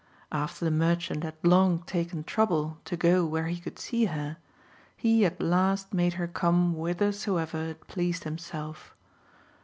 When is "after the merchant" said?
0.31-1.23